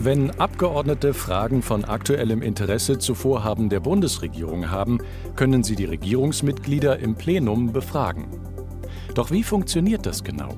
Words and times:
Wenn 0.00 0.30
Abgeordnete 0.30 1.12
Fragen 1.12 1.60
von 1.60 1.84
aktuellem 1.84 2.40
Interesse 2.40 2.98
zu 2.98 3.16
Vorhaben 3.16 3.68
der 3.68 3.80
Bundesregierung 3.80 4.70
haben, 4.70 5.00
können 5.34 5.64
sie 5.64 5.74
die 5.74 5.86
Regierungsmitglieder 5.86 7.00
im 7.00 7.16
Plenum 7.16 7.72
befragen. 7.72 8.28
Doch 9.14 9.32
wie 9.32 9.42
funktioniert 9.42 10.06
das 10.06 10.22
genau? 10.22 10.54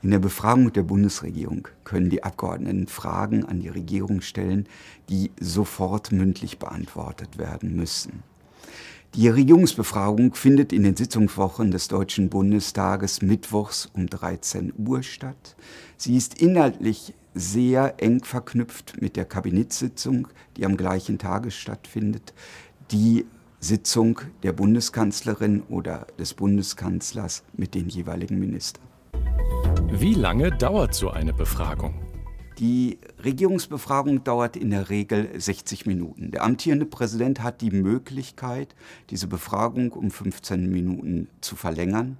In 0.00 0.12
der 0.12 0.20
Befragung 0.20 0.72
der 0.72 0.84
Bundesregierung 0.84 1.66
können 1.82 2.08
die 2.08 2.22
Abgeordneten 2.22 2.86
Fragen 2.86 3.44
an 3.44 3.58
die 3.58 3.68
Regierung 3.68 4.20
stellen, 4.20 4.68
die 5.08 5.32
sofort 5.40 6.12
mündlich 6.12 6.60
beantwortet 6.60 7.36
werden 7.36 7.74
müssen. 7.74 8.22
Die 9.16 9.28
Regierungsbefragung 9.28 10.34
findet 10.34 10.72
in 10.72 10.84
den 10.84 10.94
Sitzungswochen 10.94 11.72
des 11.72 11.88
Deutschen 11.88 12.30
Bundestages 12.30 13.22
mittwochs 13.22 13.90
um 13.92 14.06
13 14.06 14.72
Uhr 14.78 15.02
statt. 15.02 15.56
Sie 15.96 16.16
ist 16.16 16.40
inhaltlich 16.40 17.12
sehr 17.34 17.94
eng 17.98 18.24
verknüpft 18.24 19.00
mit 19.00 19.16
der 19.16 19.24
Kabinettssitzung, 19.24 20.28
die 20.56 20.66
am 20.66 20.76
gleichen 20.76 21.18
Tage 21.18 21.50
stattfindet, 21.50 22.34
die 22.90 23.26
Sitzung 23.60 24.20
der 24.42 24.52
Bundeskanzlerin 24.52 25.62
oder 25.68 26.06
des 26.18 26.34
Bundeskanzlers 26.34 27.44
mit 27.52 27.74
den 27.74 27.88
jeweiligen 27.88 28.38
Ministern. 28.38 28.84
Wie 29.90 30.14
lange 30.14 30.50
dauert 30.50 30.94
so 30.94 31.10
eine 31.10 31.32
Befragung? 31.32 31.94
Die 32.62 33.00
Regierungsbefragung 33.24 34.22
dauert 34.22 34.56
in 34.56 34.70
der 34.70 34.88
Regel 34.88 35.28
60 35.36 35.84
Minuten. 35.84 36.30
Der 36.30 36.44
amtierende 36.44 36.86
Präsident 36.86 37.42
hat 37.42 37.60
die 37.60 37.72
Möglichkeit, 37.72 38.76
diese 39.10 39.26
Befragung 39.26 39.90
um 39.90 40.12
15 40.12 40.70
Minuten 40.70 41.26
zu 41.40 41.56
verlängern, 41.56 42.18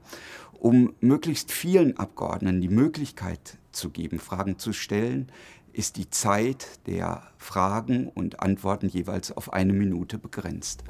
um 0.59 0.95
möglichst 1.01 1.53
vielen 1.53 1.97
Abgeordneten 1.97 2.61
die 2.61 2.69
Möglichkeit 2.69 3.57
zu 3.71 3.91
geben, 3.91 4.19
Fragen 4.19 4.59
zu 4.59 4.73
stellen, 4.73 5.29
ist 5.73 5.97
die 5.97 6.11
Zeit 6.11 6.67
der 6.89 7.23
Fragen 7.39 8.09
und 8.09 8.41
Antworten 8.41 8.89
jeweils 8.89 9.31
auf 9.31 9.53
eine 9.53 9.73
Minute 9.73 10.19
begrenzt. 10.19 10.83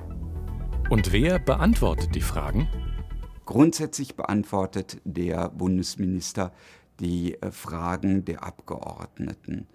Und 0.89 1.13
wer 1.13 1.39
beantwortet 1.39 2.15
die 2.15 2.23
Fragen? 2.23 2.69
Grundsätzlich 3.45 4.15
beantwortet 4.15 4.99
der 5.05 5.51
Bundesminister 5.51 6.53
die 7.01 7.41
äh, 7.41 7.51
Fragen 7.51 8.25
der 8.25 8.43
Abgeordneten. 8.45 9.67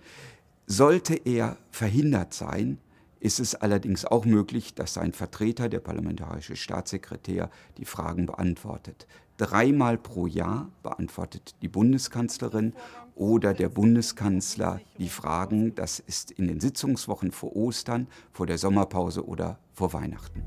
Sollte 0.65 1.15
er 1.15 1.57
verhindert 1.71 2.33
sein, 2.33 2.79
ist 3.19 3.39
es 3.39 3.55
allerdings 3.55 4.05
auch 4.05 4.25
möglich, 4.25 4.75
dass 4.75 4.93
sein 4.93 5.13
Vertreter, 5.13 5.69
der 5.69 5.79
parlamentarische 5.79 6.55
Staatssekretär, 6.55 7.49
die 7.77 7.85
Fragen 7.85 8.25
beantwortet. 8.25 9.07
Dreimal 9.37 9.97
pro 9.97 10.27
Jahr 10.27 10.69
beantwortet 10.83 11.55
die 11.61 11.67
Bundeskanzlerin 11.67 12.73
oder 13.15 13.53
der 13.53 13.69
Bundeskanzler 13.69 14.81
die 14.97 15.09
Fragen. 15.09 15.75
Das 15.75 15.99
ist 15.99 16.31
in 16.31 16.47
den 16.47 16.59
Sitzungswochen 16.59 17.31
vor 17.31 17.55
Ostern, 17.55 18.07
vor 18.31 18.45
der 18.45 18.57
Sommerpause 18.57 19.25
oder 19.25 19.59
vor 19.73 19.93
Weihnachten. 19.93 20.43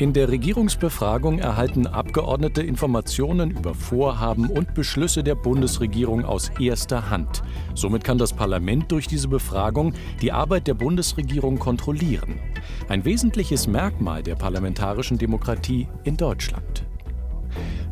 In 0.00 0.14
der 0.14 0.30
Regierungsbefragung 0.30 1.40
erhalten 1.40 1.86
Abgeordnete 1.86 2.62
Informationen 2.62 3.50
über 3.50 3.74
Vorhaben 3.74 4.48
und 4.48 4.72
Beschlüsse 4.72 5.22
der 5.22 5.34
Bundesregierung 5.34 6.24
aus 6.24 6.50
erster 6.58 7.10
Hand. 7.10 7.42
Somit 7.74 8.02
kann 8.02 8.16
das 8.16 8.32
Parlament 8.32 8.90
durch 8.90 9.08
diese 9.08 9.28
Befragung 9.28 9.92
die 10.22 10.32
Arbeit 10.32 10.68
der 10.68 10.72
Bundesregierung 10.72 11.58
kontrollieren. 11.58 12.40
Ein 12.88 13.04
wesentliches 13.04 13.66
Merkmal 13.66 14.22
der 14.22 14.36
parlamentarischen 14.36 15.18
Demokratie 15.18 15.86
in 16.04 16.16
Deutschland. 16.16 16.86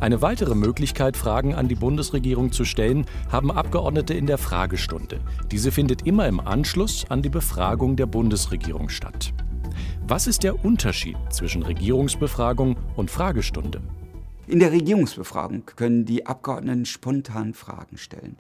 Eine 0.00 0.22
weitere 0.22 0.55
Möglichkeit, 0.55 1.15
Fragen 1.15 1.55
an 1.55 1.69
die 1.69 1.75
Bundesregierung 1.75 2.53
zu 2.53 2.65
stellen, 2.65 3.05
haben 3.31 3.50
Abgeordnete 3.50 4.15
in 4.15 4.25
der 4.25 4.39
Fragestunde. 4.39 5.20
Diese 5.50 5.70
findet 5.70 6.06
immer 6.06 6.27
im 6.27 6.41
Anschluss 6.41 7.05
an 7.11 7.20
die 7.20 7.28
Befragung 7.28 7.97
der 7.97 8.06
Bundesregierung 8.06 8.88
statt. 8.88 9.34
Was 10.10 10.26
ist 10.26 10.42
der 10.42 10.64
Unterschied 10.64 11.19
zwischen 11.28 11.62
Regierungsbefragung 11.62 12.78
und 12.96 13.10
Fragestunde? 13.10 13.82
In 14.46 14.58
der 14.58 14.72
Regierungsbefragung 14.72 15.66
können 15.76 16.06
die 16.06 16.24
Abgeordneten 16.24 16.86
spontan 16.86 17.52
Fragen 17.52 17.98
stellen. 17.98 18.38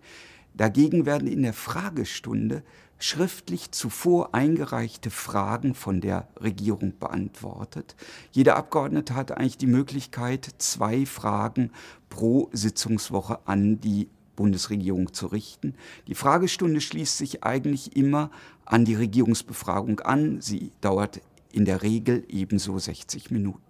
Dagegen 0.54 1.04
werden 1.04 1.28
in 1.28 1.42
der 1.42 1.52
Fragestunde 1.52 2.62
schriftlich 2.98 3.70
zuvor 3.70 4.34
eingereichte 4.34 5.10
Fragen 5.10 5.74
von 5.74 6.00
der 6.00 6.26
Regierung 6.40 6.94
beantwortet. 6.98 7.96
Jeder 8.32 8.56
Abgeordnete 8.56 9.14
hat 9.14 9.32
eigentlich 9.32 9.58
die 9.58 9.66
Möglichkeit, 9.66 10.48
zwei 10.56 11.04
Fragen 11.04 11.70
pro 12.08 12.48
Sitzungswoche 12.54 13.40
an 13.44 13.78
die 13.78 14.08
Bundesregierung 14.36 15.12
zu 15.12 15.26
richten. 15.26 15.74
Die 16.06 16.14
Fragestunde 16.14 16.80
schließt 16.80 17.18
sich 17.18 17.44
eigentlich 17.44 17.94
immer 17.94 18.30
an 18.64 18.86
die 18.86 18.94
Regierungsbefragung 18.94 20.00
an. 20.00 20.40
Sie 20.40 20.70
dauert 20.80 21.20
in 21.52 21.64
der 21.64 21.82
Regel 21.82 22.24
ebenso 22.28 22.78
60 22.78 23.30
Minuten. 23.30 23.62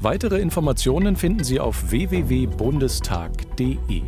Weitere 0.00 0.40
Informationen 0.40 1.16
finden 1.16 1.44
Sie 1.44 1.58
auf 1.58 1.90
www.bundestag.de. 1.90 4.02